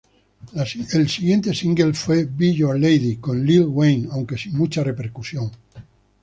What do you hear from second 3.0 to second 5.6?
con Lil' Wayne, aunque sin mucha repercusión.